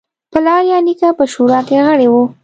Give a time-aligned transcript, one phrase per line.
[0.33, 2.15] پلار یا نیکه په شورا کې غړی و.